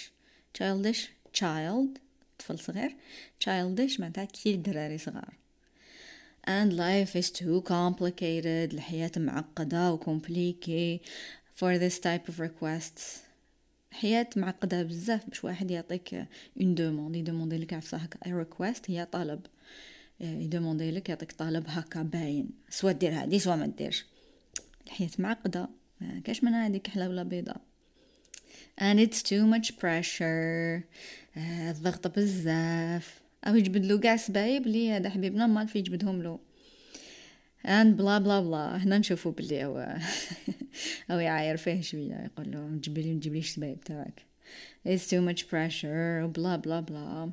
Childish 0.57 0.99
child 1.39 1.99
طفل 2.39 2.59
صغير. 2.59 2.95
Childish 3.43 3.99
معناتها 3.99 4.25
كي 4.25 4.55
الدراري 4.55 4.97
صغار. 4.97 5.33
And 6.47 6.73
life 6.73 7.15
is 7.15 7.29
too 7.31 7.61
complicated. 7.61 8.73
الحياة 8.73 9.11
معقدة 9.17 9.93
و 9.93 10.19
for 11.55 11.77
this 11.79 11.99
type 11.99 12.29
of 12.29 12.39
requests. 12.39 13.19
حياة 13.91 14.29
معقدة 14.35 14.83
بزاف 14.83 15.29
باش 15.29 15.43
واحد 15.43 15.71
يعطيك 15.71 16.13
fr 16.61 16.67
une 16.67 16.75
demande 16.75 17.15
يدوموندي 17.15 17.57
لك 17.57 17.73
عفسا 17.73 17.97
هكا. 17.97 18.31
request 18.31 18.91
هي 18.91 19.05
طلب. 19.05 19.39
يدوموندي 20.19 20.91
لك 20.91 21.09
يعطيك 21.09 21.31
طلب 21.31 21.63
هكا 21.67 22.01
باين. 22.01 22.49
سوا 22.69 22.91
دير 22.91 23.13
هادي 23.13 23.39
سوا 23.39 23.55
ما 23.55 23.67
ديرش. 23.67 24.05
الحياة 24.85 25.09
معقدة. 25.19 25.69
كاش 26.23 26.43
من 26.43 26.53
هاديك 26.53 26.87
حلا 26.87 27.07
ولا 27.07 27.23
بيضة. 27.23 27.55
And 28.81 28.99
it's 28.99 29.21
too 29.21 29.45
much 29.53 29.71
pressure. 29.71 30.83
الضغط 31.37 32.07
بزاف. 32.07 33.24
أو 33.47 33.55
يجبدلو 33.55 33.97
قاع 33.97 34.15
سبايب 34.15 34.67
لي 34.67 34.91
هذا 34.91 35.09
حبيبنا 35.09 35.47
مال 35.47 35.67
في 35.67 35.79
يجبدهم 35.79 36.21
له. 36.21 36.39
And 37.65 37.87
بلا 37.97 38.17
بلا 38.17 38.39
بلا 38.41 38.77
هنا 38.77 38.97
نشوفو 38.97 39.31
بلي 39.31 39.65
هو 39.65 39.97
أو 41.11 41.19
يعاير 41.19 41.57
فيه 41.57 41.81
شوية. 41.81 42.15
يقول 42.23 42.51
له 42.51 42.79
جيب 42.81 42.97
لي 43.33 43.39
السبايب 43.39 43.81
تاعك. 43.81 44.25
It's 44.87 45.07
too 45.09 45.21
much 45.29 45.41
pressure. 45.41 46.25
بلا 46.25 46.55
بلا 46.55 46.79
بلا. 46.79 47.31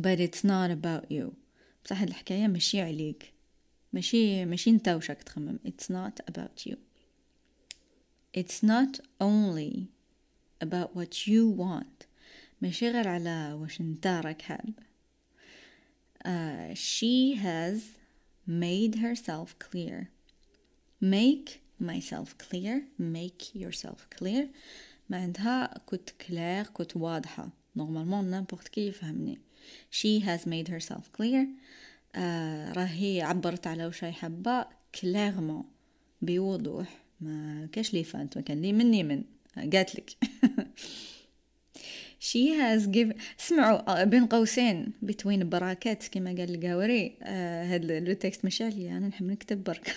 But 0.00 0.20
it's 0.20 0.44
not 0.44 0.70
about 0.70 1.10
you. 1.10 1.32
بصح 1.84 2.00
هاد 2.00 2.08
الحكاية 2.08 2.46
ماشي 2.46 2.80
عليك. 2.80 3.32
ماشي 3.92 4.44
ماشي 4.44 4.72
نتا 4.72 4.94
واش 4.94 5.10
راك 5.10 5.22
تخمم. 5.22 5.58
It's 5.66 5.86
not 5.86 6.32
about 6.32 6.66
you. 6.66 6.76
It's 8.32 8.62
not 8.62 9.00
only 9.20 9.88
about 10.60 10.94
what 10.94 11.26
you 11.26 11.48
want. 11.48 12.09
غير 12.62 13.08
على 13.08 13.52
واش 13.60 13.80
نتا 13.80 14.20
راك 14.20 14.42
حاب 14.42 14.74
uh, 16.24 16.74
she 16.74 17.34
has 17.34 17.98
made 18.46 18.96
herself 18.96 19.58
clear. 19.58 20.10
Make 21.00 21.62
myself 21.78 22.36
clear. 22.38 22.82
Make 22.98 23.54
yourself 23.54 24.06
clear. 24.10 24.48
معناتها 25.10 25.78
كنت 25.86 26.10
كلير 26.10 26.64
كنت 26.64 26.96
واضحة. 26.96 27.48
normalement 27.76 28.24
n'importe 28.24 28.68
qui 28.68 28.86
يفهمني. 28.86 29.38
She 29.90 30.20
has 30.20 30.46
made 30.46 30.68
herself 30.68 31.04
clear. 31.18 31.46
آه 32.14 32.72
راهي 32.72 33.22
عبرت 33.22 33.66
على 33.66 33.86
وش 33.86 34.04
هي 34.04 34.12
حابة. 34.12 34.66
كليرمون 35.00 35.64
بوضوح. 36.22 37.04
ما 37.20 37.68
كاش 37.72 37.94
لي 37.94 38.04
فانت 38.04 38.36
ما 38.36 38.42
كان 38.42 38.62
لي 38.62 38.72
مني 38.72 39.02
من. 39.02 39.24
قالت 39.56 39.94
لك. 39.94 40.10
she 42.30 42.54
has 42.60 42.86
given 42.86 43.16
سمعوا 43.36 44.04
بين 44.04 44.26
قوسين 44.26 44.92
between 45.06 45.42
براكات 45.42 46.08
كما 46.08 46.30
قال 46.30 46.54
القاوري 46.54 47.16
آه 47.22 47.64
هاد 47.64 47.84
لو 47.84 48.12
تكست 48.12 48.44
ماشي 48.44 48.64
عليا 48.64 48.96
أنا 48.96 49.08
نحب 49.08 49.26
نكتب 49.26 49.64
برك 49.64 49.96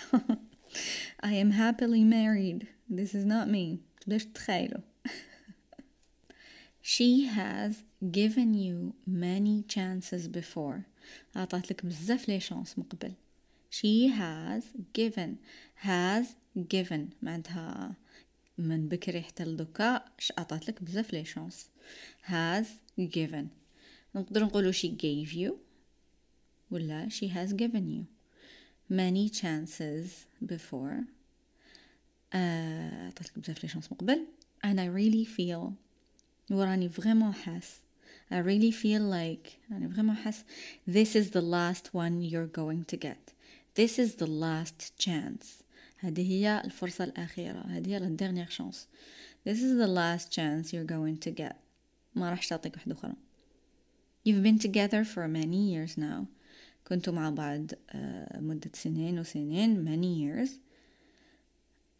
I 1.22 1.34
am 1.34 1.52
happily 1.52 2.04
married. 2.04 2.66
This 2.90 3.14
is 3.14 3.24
not 3.24 3.48
me. 3.48 3.78
تبداش 4.00 4.24
تتخيلوا 4.24 4.80
she 6.82 7.26
has 7.26 7.82
given 8.10 8.54
you 8.54 8.94
many 9.06 9.62
chances 9.68 10.28
before. 10.28 10.80
عطات 11.36 11.70
لك 11.70 11.86
بزاف 11.86 12.28
لي 12.28 12.40
شانس 12.40 12.78
من 12.78 12.84
قبل. 12.84 13.12
She 13.70 14.08
has 14.08 14.62
given. 14.98 15.38
Has 15.86 16.26
given. 16.74 17.00
معناتها 17.22 17.96
من 18.57 18.87
بكري 18.87 19.21
حتى 19.21 19.43
لدوكا 19.45 20.05
عطات 20.37 20.67
لك 20.67 20.83
بزاف 20.83 21.13
لي 21.13 21.25
شانس 21.25 21.69
has 22.23 22.65
given 22.99 23.45
نقدر 24.15 24.43
نقولو 24.43 24.71
she 24.71 24.87
gave 24.87 25.33
you 25.33 25.53
ولا 26.71 27.09
she 27.09 27.27
has 27.27 27.53
given 27.53 27.85
you 27.89 28.03
many 28.89 29.29
chances 29.29 30.07
before 30.45 31.03
عطاتلك 32.33 33.39
بزاف 33.39 33.63
لي 33.63 33.69
شانس 33.69 33.91
مقبل 33.91 34.27
and 34.65 34.79
I 34.79 34.85
really 34.85 35.25
feel 35.25 35.71
وراني 36.51 36.89
فريمون 36.89 37.33
حاس 37.33 37.79
I 38.31 38.35
really 38.35 38.71
feel 38.71 39.01
like 39.11 39.71
راني 39.71 39.89
فريمون 39.89 40.15
حاس 40.15 40.43
this 40.89 41.15
is 41.15 41.29
the 41.29 41.41
last 41.41 41.93
one 41.93 42.21
you're 42.21 42.59
going 42.59 42.85
to 42.93 42.97
get 42.97 43.33
this 43.75 43.99
is 43.99 44.15
the 44.15 44.27
last 44.27 44.97
chance 44.97 45.62
هذه 46.04 46.32
هي 46.32 46.62
الفرصة 46.64 47.04
الأخيرة 47.04 47.58
هذه 47.68 47.96
هي 47.96 48.16
dernière 48.16 48.50
chance 48.50 48.86
this 49.44 49.58
is 49.62 49.76
the 49.78 49.86
last 49.86 50.30
chance 50.30 50.72
you're 50.72 50.84
going 50.84 51.18
to 51.18 51.30
get 51.30 51.56
ما 52.14 52.30
راح 52.30 52.44
تعطيك 52.44 52.76
واحدة 52.76 52.94
أخرى 52.94 53.14
You've 54.24 54.42
been 54.42 54.58
together 54.58 55.04
for 55.04 55.28
many 55.28 55.74
years 55.74 55.98
now 55.98 56.26
كنتوا 56.84 57.12
مع 57.12 57.30
بعض 57.30 57.72
uh, 57.72 58.38
مدة 58.38 58.70
سنين 58.74 59.18
وسنين 59.18 59.84
many 59.84 60.14
years 60.14 60.50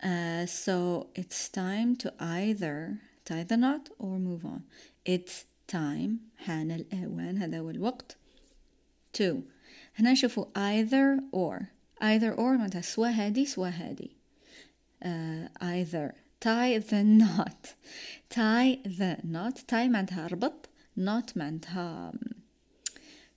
uh, 0.02 0.46
so 0.46 1.08
it's 1.14 1.48
time 1.48 1.96
to 1.96 2.12
either 2.20 3.00
tie 3.24 3.42
the 3.42 3.56
knot 3.56 3.88
or 3.98 4.18
move 4.18 4.44
on 4.44 4.62
it's 5.04 5.44
time 5.66 6.20
حان 6.36 6.70
الأوان 6.70 7.38
هذا 7.38 7.58
هو 7.58 7.70
الوقت 7.70 8.16
to 9.18 9.42
هنا 9.98 10.12
نشوفوا 10.12 10.44
either 10.54 11.20
or 11.32 11.73
either 12.04 12.34
or 12.36 12.40
معناتها 12.40 12.80
سوا 12.80 13.08
هادي 13.08 13.46
سوا 13.46 13.68
هادي. 13.68 14.10
uh, 15.04 15.48
either. 15.60 16.14
Tie 16.40 16.78
the 16.78 17.02
knot. 17.04 17.74
Tie 18.28 18.78
the 18.84 19.16
knot. 19.22 19.56
Tie 19.66 19.88
معناتها 19.88 20.26
ربط 20.26 20.68
knot 20.98 21.36
معناتها 21.36 22.12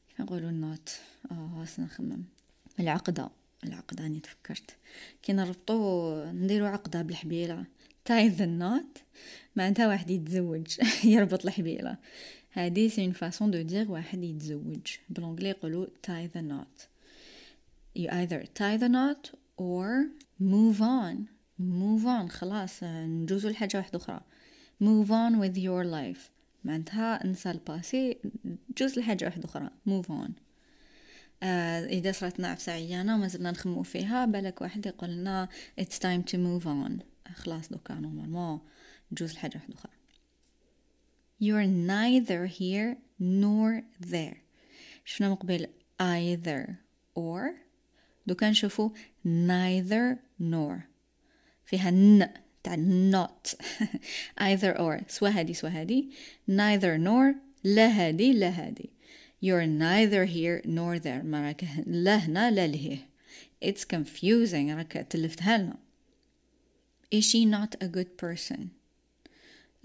كيف 0.10 0.22
نقولوا 0.22 0.76
knot 0.76 0.92
آه 1.32 1.66
نخمم 1.80 2.24
العقدة. 2.80 3.30
العقدة 3.64 4.06
اني 4.06 4.20
تفكرت. 4.20 4.76
كي 5.22 5.34
نربطو 5.34 6.24
نديرو 6.24 6.66
عقدة 6.66 7.02
بالحبيلة. 7.02 7.66
Tie 8.10 8.32
the 8.38 8.46
knot. 8.60 9.02
معناتها 9.56 9.88
واحد 9.88 10.10
يتزوج. 10.10 10.80
يربط 11.04 11.46
الحبيلة. 11.46 11.98
هادي 12.54 12.90
c'est 12.90 13.06
une 13.06 13.12
façon 13.12 13.52
de 13.52 13.62
dire 13.62 13.92
واحد 13.92 14.24
يتزوج. 14.24 14.98
بالانجلي 15.10 15.50
يقولوا 15.50 15.88
tie 16.08 16.30
the 16.36 16.42
knot. 16.42 16.97
You 17.98 18.08
either 18.12 18.40
tie 18.60 18.78
the 18.78 18.90
knot 18.90 19.32
or 19.58 19.88
move 20.40 20.82
on. 20.82 21.30
Move 21.60 22.06
on. 22.06 22.30
خلاص 22.30 22.84
نجوزو 22.84 23.50
لحاجة 23.50 23.78
واحدة 23.78 24.00
أخرى. 24.00 24.22
Move 24.82 25.10
on 25.10 25.40
with 25.40 25.58
your 25.58 25.84
life. 25.84 26.30
معناتها 26.64 27.26
انسى 27.26 27.52
ال 27.52 27.63
passé 27.63 28.18
جوز 28.78 29.00
لحاجة 29.00 29.26
واحدة 29.26 29.46
أخرى. 29.46 29.70
Move 29.88 30.08
on. 30.10 30.32
آه 31.44 31.86
إذا 31.86 32.12
صارت 32.12 32.40
عفسة 32.40 32.72
عيانة 32.72 33.16
وما 33.16 33.28
زلنا 33.28 33.52
نخممو 33.52 33.84
فيها 33.84 34.26
بالك 34.26 34.62
واحد 34.62 34.86
يقول 34.86 35.10
لنا 35.10 35.50
it's 35.82 36.00
time 36.00 36.24
to 36.32 36.38
move 36.38 36.66
on. 36.66 37.04
خلاص 37.36 37.70
donc 37.70 37.94
normalement 37.94 38.60
جوز 39.12 39.34
لحاجة 39.34 39.56
واحدة 39.56 39.74
أخرى. 39.74 39.92
You're 41.40 41.68
neither 41.68 42.48
here 42.48 42.98
nor 43.20 43.84
there. 44.02 44.38
شفنا 45.06 45.30
مقبل 45.30 45.68
either 46.02 46.76
or 47.16 47.67
دوكا 48.27 48.51
نشوفو 48.51 48.91
neither 49.25 50.17
nor 50.41 50.81
فيها 51.65 51.91
ن 51.91 52.29
تاع 52.63 52.77
not 53.11 53.55
either 54.41 54.79
or 54.79 55.09
سوا 55.09 55.29
هادي 55.29 55.55
سوا 55.55 55.71
هادي 55.71 56.11
neither 56.51 56.99
nor 56.99 57.37
لا 57.65 57.87
هادي 57.89 58.33
لا 58.33 58.49
هادي 58.49 58.91
you're 59.45 59.67
neither 59.67 60.25
here 60.27 60.67
nor 60.67 60.99
there 60.99 61.25
ما 61.25 61.43
راك 61.47 61.65
لا 61.87 62.17
هنا 62.17 62.51
لا 62.51 62.67
لهيه 62.67 63.09
it's 63.65 63.85
confusing 63.95 64.71
راك 64.71 65.07
تلفتها 65.11 65.59
لنا 65.59 65.79
is 67.15 67.25
she 67.25 67.45
not 67.45 67.85
a 67.85 67.89
good 67.89 68.17
person 68.25 68.61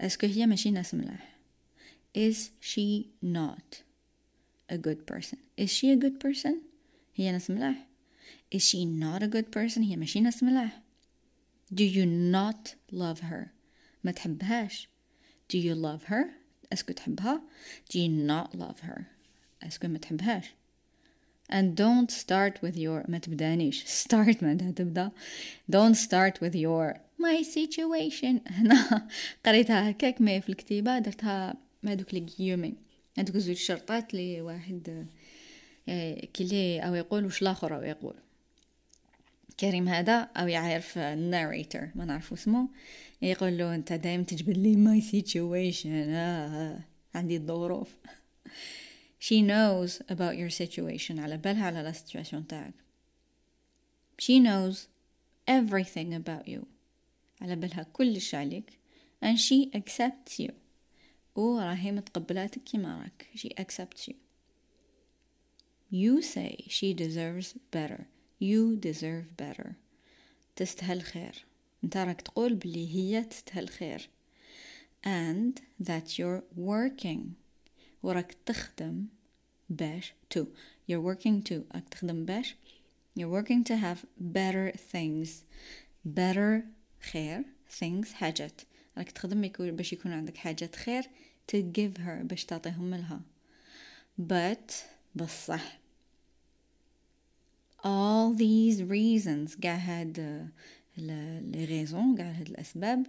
اسكو 0.00 0.26
هي 0.26 0.46
ماشي 0.46 0.70
ناس 0.70 0.94
ملاح 0.94 1.38
is 2.18 2.36
she 2.60 3.06
not 3.24 3.82
a 4.72 4.76
good 4.76 5.06
person 5.06 5.38
is 5.60 5.70
she 5.70 5.90
a 5.90 5.96
good 5.96 6.20
person 6.24 6.54
هي 7.14 7.32
ناس 7.32 7.50
ملاح 7.50 7.86
is 8.55 8.61
she 8.61 8.85
not 8.85 9.23
a 9.23 9.27
good 9.27 9.51
person? 9.51 9.81
هي 9.81 9.95
ماشي 9.95 10.21
ناس 10.21 10.43
ملاح 10.43 10.81
do 11.73 11.83
you 11.83 12.05
not 12.33 12.75
love 12.91 13.19
her? 13.19 13.47
ما 14.03 14.11
تحبهاش 14.11 14.89
do 15.53 15.57
you 15.57 15.75
love 15.75 16.09
her? 16.09 16.25
est-ce 16.73 16.86
que 16.86 16.93
تحبها 16.93 17.41
do 17.91 17.97
you 17.97 18.29
not 18.29 18.59
love 18.59 18.79
her? 18.89 19.01
est-ce 19.63 19.79
que 19.79 19.87
ما 19.87 19.97
تحبهاش 19.97 20.45
and 21.51 21.75
don't 21.75 22.11
start 22.11 22.61
with 22.61 22.77
your 22.77 23.09
ما 23.09 23.17
تبدانيش 23.17 23.83
start 24.03 24.43
معناتها 24.43 24.71
تبدا 24.71 25.11
don't 25.71 25.95
start 25.95 26.39
with 26.41 26.55
your 26.55 26.99
my 27.23 27.43
situation. 27.43 28.51
هنا 28.51 29.07
قريتها 29.45 29.89
هكاك 29.89 30.21
ما 30.21 30.39
في 30.39 30.49
الكتيبة 30.49 30.99
درتها 30.99 31.57
هذوك 31.85 32.13
les 32.13 32.27
guillemets 32.27 32.75
هذوك 33.17 33.37
زوج 33.37 33.55
شرطات 33.55 34.13
لي 34.13 34.41
واحد 34.41 35.07
كي 36.33 36.79
أو 36.79 36.95
يقول 36.95 37.25
وش 37.25 37.41
الآخر 37.41 37.75
أو 37.75 37.83
يقول 37.83 38.15
كريم 39.59 39.87
هذا 39.87 40.13
أو 40.37 40.47
يعرف 40.47 40.97
ال 40.97 41.07
narrator 41.07 41.89
ما 41.95 42.05
نعرف 42.05 42.33
اسمه. 42.33 42.69
يقول 43.21 43.57
له 43.57 43.75
أنت 43.75 43.93
دايما 43.93 44.23
تجبد 44.23 44.57
لي 44.57 44.75
my 44.75 45.01
situation 45.01 46.09
آه 46.09 46.79
عندي 47.15 47.37
الظروف. 47.37 47.95
She 49.19 49.41
knows 49.41 50.01
about 50.09 50.35
your 50.35 50.49
situation. 50.49 51.19
على 51.19 51.37
بالها 51.37 51.65
على 51.65 51.83
la 51.83 51.93
situation 51.93 52.47
تاعك 52.49 52.73
she 54.21 54.39
knows 54.39 54.87
everything 55.47 56.13
about 56.13 56.47
you. 56.47 56.65
على 57.41 57.55
بالها 57.55 57.83
كلش 57.93 58.35
عليك. 58.35 58.69
And 59.25 59.37
she 59.37 59.77
accepts 59.77 60.39
you. 60.39 60.51
وراهي 61.35 61.91
متقبلاتك 61.91 62.63
كيما 62.63 63.01
راك 63.01 63.27
she 63.35 63.49
accepts 63.63 64.07
you. 64.07 64.15
You 65.91 66.21
say 66.21 66.65
she 66.67 66.93
deserves 66.93 67.53
better. 67.71 68.07
You 68.43 68.75
deserve 68.75 69.27
better 69.37 69.69
تستاهل 70.55 71.01
خير 71.01 71.45
انت 71.83 71.97
راك 71.97 72.21
تقول 72.21 72.55
بلي 72.55 72.95
هي 72.95 73.23
تستاهل 73.23 73.69
خير 73.69 74.09
and 75.05 75.85
that 75.87 76.07
you're 76.17 76.43
working 76.57 77.19
وراك 78.03 78.35
تخدم 78.45 79.05
باش 79.69 80.13
to 80.35 80.41
you're 80.91 81.03
working 81.03 81.49
to 81.49 81.53
راك 81.75 81.89
تخدم 81.91 82.25
باش 82.25 82.55
you're 83.19 83.33
working 83.41 83.63
to 83.63 83.75
have 83.75 84.05
better 84.19 84.77
things 84.93 85.29
better 86.17 86.63
خير 87.11 87.43
things 87.79 88.13
حاجات 88.13 88.61
راك 88.97 89.11
تخدم 89.11 89.41
باش 89.57 89.93
يكون 89.93 90.11
عندك 90.11 90.37
حاجات 90.37 90.75
خير 90.75 91.03
to 91.51 91.55
give 91.55 91.97
her 91.97 92.23
باش 92.23 92.45
تعطيهم 92.45 92.95
لها 92.95 93.21
but 94.31 94.73
بصح 95.15 95.82
all 97.85 98.33
these 98.33 98.81
reasons 98.81 99.61
قاع 99.63 99.75
هاد 99.75 100.49
les 100.97 101.65
raisons 101.65 102.15
قاع 102.17 102.31
هاد 102.31 102.49
الأسباب 102.49 103.07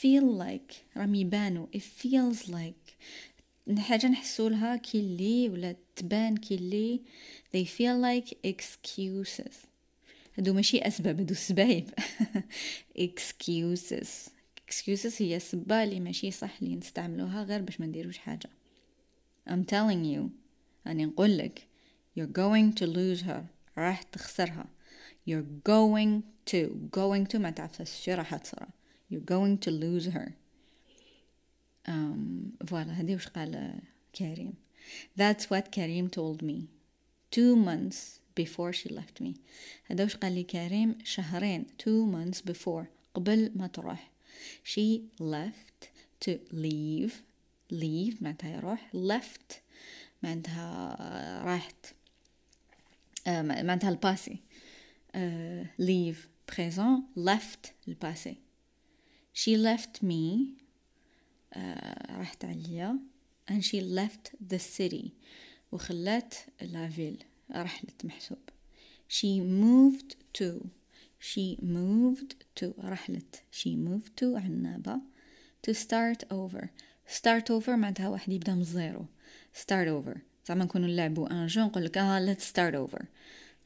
feel 0.00 0.24
like 0.40 0.96
راهم 0.96 1.14
يبانو 1.14 1.68
it 1.76 1.80
feels 1.80 2.48
like. 2.48 2.92
حاجة 3.78 4.06
نحسولها 4.06 4.76
كي 4.76 5.00
اللي 5.00 5.48
ولا 5.48 5.76
تبان 5.96 6.36
كي 6.36 6.54
اللي. 6.54 7.00
They 7.56 7.66
feel 7.66 8.02
like 8.02 8.34
excuses. 8.46 9.54
هادو 10.38 10.52
ماشي 10.52 10.78
أسباب 10.78 11.18
هادو 11.18 11.34
سبايب. 11.34 11.90
Excuses. 12.98 14.08
Excuses 14.70 15.12
هي 15.22 15.36
السبة 15.36 15.84
اللي 15.84 16.00
ماشي 16.00 16.30
صح 16.30 16.58
اللي 16.62 16.76
نستعملوها 16.76 17.44
غير 17.44 17.62
باش 17.62 17.80
ما 17.80 17.86
نديروش 17.86 18.18
حاجة. 18.18 18.50
I'm 19.48 19.64
telling 19.72 20.04
you. 20.16 20.22
أني 20.86 21.04
نقول 21.04 21.38
لك 21.38 21.66
you're 22.18 22.38
going 22.38 22.74
to 22.80 22.86
lose 22.86 23.22
her. 23.22 23.61
راح 23.77 24.03
تخسرها 24.03 24.65
you're 25.29 25.69
going 25.69 26.23
to 26.51 26.57
going 26.91 27.25
to 27.33 27.35
ما 27.35 27.49
تعرف 27.49 27.81
شو 27.81 28.11
راح 28.11 28.35
تصير 28.35 28.67
you're 29.13 29.31
going 29.31 29.57
to 29.57 29.71
lose 29.71 30.07
her 30.07 30.31
um, 31.87 32.65
فوالا 32.67 32.93
هذه 32.93 33.15
وش 33.15 33.27
قال 33.27 33.79
كريم 34.15 34.53
that's 35.19 35.43
what 35.43 35.71
كريم 35.73 36.09
told 36.09 36.41
me 36.41 36.67
two 37.31 37.55
months 37.55 38.19
before 38.35 38.73
she 38.73 38.89
left 38.89 39.21
me 39.21 39.33
هذا 39.85 40.03
وش 40.03 40.15
قال 40.15 40.31
لي 40.35 40.43
كريم 40.43 40.97
شهرين 41.03 41.65
two 41.77 42.05
months 42.05 42.41
before 42.41 42.85
قبل 43.13 43.51
ما 43.55 43.67
تروح 43.67 44.11
she 44.63 45.01
left 45.19 45.89
to 46.25 46.31
leave 46.51 47.11
leave 47.73 48.21
معناتها 48.21 48.57
يروح 48.57 48.91
left 48.93 49.55
معناتها 50.23 51.43
راحت 51.45 51.85
معناتها 53.26 53.90
الباسي 53.90 54.40
leave 55.80 56.28
présent 56.46 57.02
left 57.16 57.70
الباسي 57.88 58.36
she 59.34 59.56
left 59.56 60.02
me 60.02 60.38
راحت 62.10 62.44
عليا 62.44 62.98
and 63.50 63.62
she 63.62 63.80
left 63.80 64.52
the 64.52 64.58
city 64.58 65.08
وخلات 65.72 66.34
la 66.62 66.88
ville 66.88 67.24
رحلت 67.50 68.04
محسوب 68.04 68.50
she 69.08 69.40
moved 69.40 70.14
to 70.38 70.66
she 71.20 71.62
moved 71.62 72.34
to 72.60 72.66
رحلت 72.84 73.42
she 73.50 73.68
moved 73.68 74.20
to 74.20 74.24
عنابة 74.36 75.00
to 75.66 75.74
start 75.74 76.24
over 76.32 76.66
start 77.06 77.50
over 77.50 77.68
معناتها 77.68 78.08
واحد 78.08 78.32
يبدا 78.32 78.54
من 78.54 78.60
ال 78.60 78.69
zéro 78.69 79.06
start 79.54 79.88
over 79.88 80.18
زعما 80.46 80.64
نكونوا 80.64 80.88
نلعبوا 80.88 81.30
un 81.30 81.46
jeu 81.46 81.62
نقول 81.62 81.84
لك 81.84 81.98
آه 81.98 82.34
let's 82.34 82.40
start 82.40 82.74
over. 82.74 83.04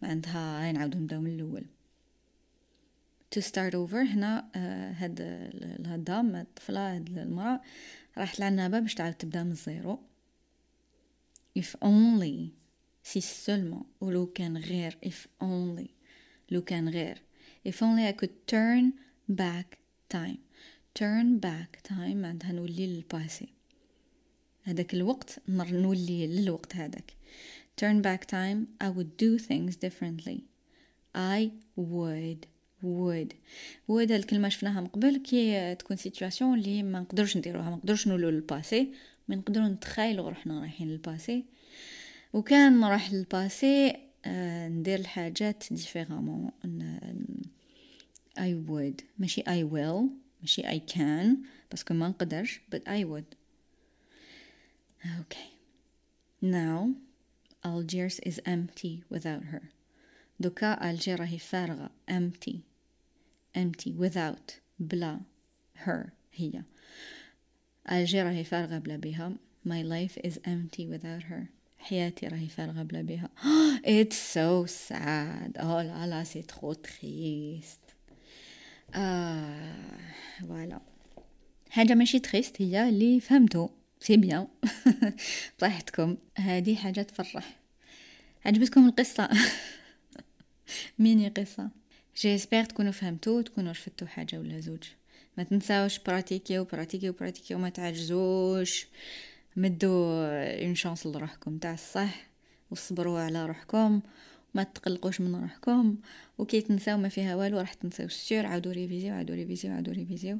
معناتها 0.02 0.64
هاي 0.64 0.72
نعاودو 0.72 0.98
نبداو 0.98 1.20
من 1.20 1.30
الأول. 1.30 1.64
To 3.34 3.42
start 3.42 3.72
over 3.74 3.94
هنا 3.94 4.50
آه 4.54 4.92
هاد 4.92 5.16
الهضام 5.20 6.36
الطفلة 6.36 6.96
هاد 6.96 7.18
المرأة 7.18 7.60
راحت 8.18 8.40
لعنابة 8.40 8.78
باش 8.78 8.94
تعاود 8.94 9.14
تبدأ 9.14 9.42
من 9.42 9.50
الزيرو. 9.50 9.98
If 11.58 11.76
only 11.84 12.52
si 13.02 13.20
seulement 13.20 13.86
ولو 14.00 14.26
كان 14.26 14.56
غير. 14.56 14.98
If 15.06 15.44
only 15.44 15.88
لو 16.50 16.62
كان 16.62 16.88
غير. 16.88 17.22
If 17.68 17.74
only 17.74 18.12
I 18.12 18.12
could 18.22 18.52
turn 18.52 18.92
back 19.28 19.78
time. 20.14 20.38
Turn 20.98 21.40
back 21.40 21.88
time 21.88 22.16
معناتها 22.16 22.52
نولي 22.52 22.86
للباسي. 22.86 23.55
هذاك 24.66 24.94
الوقت 24.94 25.38
نولي 25.48 26.26
للوقت 26.26 26.76
هذاك. 26.76 27.12
Turn 27.80 28.02
back 28.02 28.26
time 28.26 28.86
I 28.86 28.88
would 28.88 29.16
do 29.16 29.38
things 29.38 29.76
differently. 29.76 30.38
I 31.14 31.50
would 31.76 32.46
would. 32.82 33.30
would 33.88 34.10
الكلمة 34.10 34.48
شفناها 34.48 34.80
من 34.80 34.86
قبل 34.86 35.16
كي 35.16 35.74
تكون 35.74 35.96
situation 35.96 36.58
اللي 36.58 36.82
ما 36.82 37.00
نقدرش 37.00 37.36
نديروها 37.36 37.70
ما 37.70 37.76
نقدرش 37.76 38.08
نولو 38.08 38.28
لل 38.28 38.47
passé 38.47 38.92
ما 39.28 39.36
نقدروا 39.36 39.68
نتخيلوا 39.68 40.28
روحنا 40.28 40.60
رايحين 40.60 40.88
لل 40.88 41.04
passé 41.04 41.44
وكان 42.32 42.80
نروح 42.80 43.12
لل 43.12 43.36
passé 43.36 43.96
آه 44.24 44.68
ندير 44.68 44.98
الحاجات 44.98 45.64
différemment 45.70 46.50
I 48.38 48.70
would. 48.70 49.04
ماشي 49.18 49.42
I 49.42 49.72
will 49.72 50.10
ماشي 50.40 50.62
I 50.62 50.92
can 50.92 51.26
parce 51.70 51.85
que 51.85 51.94
ما 51.94 52.08
نقدرش 52.08 52.60
but 52.74 52.78
I 52.78 53.04
would. 53.04 53.45
okay 55.19 55.51
now 56.41 56.95
Algiers 57.63 58.19
is 58.19 58.39
empty 58.45 59.03
without 59.09 59.43
her 59.51 59.61
دوكا 60.39 60.89
ألجير 60.89 61.19
راهي 61.19 61.37
فارغة 61.39 61.89
empty 62.11 62.55
empty 63.57 63.91
without 63.99 64.53
بلا 64.79 65.19
her 65.85 66.09
هي 66.33 66.63
ألجير 67.91 68.25
راهي 68.25 68.43
فارغة 68.43 68.77
بلا 68.77 68.95
بها 68.95 69.33
my 69.65 69.83
life 69.83 70.17
is 70.27 70.37
empty 70.37 70.87
without 70.87 71.23
her 71.23 71.45
حياتي 71.79 72.27
راهي 72.27 72.47
فارغة 72.47 72.83
بلا 72.83 73.01
بها 73.01 73.29
it's 73.85 74.15
so 74.15 74.65
sad 74.65 75.57
oh 75.59 75.81
là 75.83 76.05
là 76.07 76.25
c'est 76.25 76.47
trop 76.47 76.75
triste 76.75 77.95
آه 78.95 79.97
فوالا 80.39 80.81
حاجة 81.69 81.93
ماشي 81.93 82.19
تخيست 82.19 82.61
هي 82.61 82.89
اللي 82.89 83.19
فهمتو 83.19 83.69
سي 84.00 84.16
بيان 84.16 84.48
صحتكم 85.60 86.16
هذه 86.36 86.74
حاجة 86.76 87.02
تفرح. 87.02 87.56
عجبتكم 88.46 88.88
القصة؟ 88.88 89.28
ميني 90.98 91.28
قصة. 91.28 91.70
j'espère 92.16 92.64
تكونوا 92.64 92.92
فهمتوا 92.92 93.42
تكونوا 93.42 93.72
رفدتوا 93.72 94.06
حاجة 94.06 94.38
ولا 94.38 94.60
زوج. 94.60 94.82
ما 95.38 95.44
تنساوش 95.44 95.98
pratiquez 95.98 96.64
pratiquez 96.64 97.12
pratiquez 97.12 97.58
ما 97.58 97.68
تعجزوش. 97.68 98.86
مدوا 99.56 100.64
une 100.64 100.74
chance 100.74 101.06
لروحكم. 101.06 101.58
تاع 101.58 101.74
الصح. 101.74 102.26
وصبروا 102.70 103.18
على 103.18 103.46
روحكم. 103.46 104.00
ما 104.54 104.62
تقلقوش 104.62 105.20
من 105.20 105.34
روحكم. 105.40 105.96
وكي 106.38 106.60
تنساو 106.60 106.98
ما 106.98 107.08
فيها 107.08 107.36
والو 107.36 107.58
راح 107.58 107.74
تنساو. 107.74 108.06
c'est 108.06 108.31
sûr 108.31 108.46
عاودوا 108.46 108.72
révisez 108.72 109.14
عاودوا 109.14 109.34
révisez 109.36 109.72
عاودوا 109.72 109.94
révisez. 109.94 110.38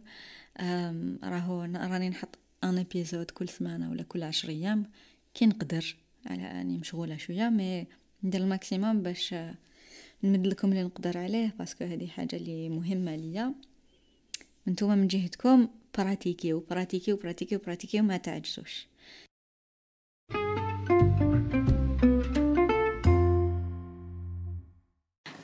راهو 1.23 1.63
راني 1.63 2.09
نحط 2.09 2.39
un 2.69 2.79
épisode 2.79 3.31
كل 3.31 3.49
سمانة 3.49 3.91
ولا 3.91 4.03
كل 4.03 4.23
عشر 4.23 4.49
أيام 4.49 4.91
كي 5.35 5.47
نقدر 5.47 5.97
على 6.27 6.43
أني 6.43 6.79
مشغولة 6.79 7.17
شوية 7.17 7.49
mais 7.49 7.87
ندير 8.25 8.41
ال 8.41 8.48
maximum 8.49 9.03
باش 9.03 9.35
نمد 10.25 10.47
لكم 10.47 10.69
اللي 10.73 10.83
نقدر 10.83 11.19
عليه 11.19 11.55
parce 11.59 11.75
que 11.75 11.85
هذه 11.85 12.07
حاجة 12.07 12.37
اللي 12.37 12.69
مهمة 12.69 13.17
ليا 13.17 13.55
نتوما 14.69 14.95
من 14.95 15.07
جهتكم 15.07 15.69
pratiquez 15.99 16.65
pratiquez 16.71 17.17
pratiquez 17.17 17.59
pratiquez 17.59 18.03
ما 18.03 18.17
تعجزوش 18.17 18.89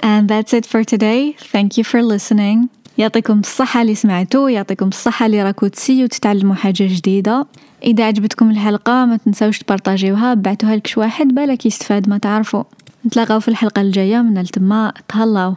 And 0.04 0.28
that's 0.28 0.52
it 0.52 0.66
for 0.66 0.84
today. 0.84 1.32
Thank 1.54 1.78
you 1.78 1.84
for 1.84 2.02
listening. 2.02 2.68
يعطيكم 3.02 3.40
الصحة 3.40 3.82
اللي 3.82 3.94
سمعتوا 3.94 4.50
يعطيكم 4.50 4.88
الصحة 4.88 5.26
اللي 5.26 5.42
راكو 5.42 5.66
تسيو 5.66 6.06
تتعلموا 6.06 6.54
حاجة 6.54 6.74
جديدة. 6.78 7.46
إذا 7.84 8.04
عجبتكم 8.04 8.50
الحلقة 8.50 9.04
ما 9.04 9.16
تنسوش 9.16 9.58
تبارطاجيوها 9.58 10.34
بعتوها 10.34 10.76
لكش 10.76 10.98
واحد 10.98 11.28
بالك 11.28 11.66
يستفاد 11.66 12.08
ما 12.08 12.18
تعرفوا. 12.18 12.64
نتلاقاو 13.06 13.40
في 13.40 13.48
الحلقة 13.48 13.82
الجاية 13.82 14.22
من 14.22 14.38
التما 14.38 14.92
تهلاو. 15.08 15.54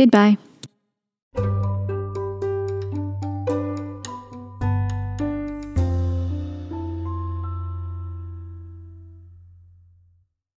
Goodbye. 0.00 0.36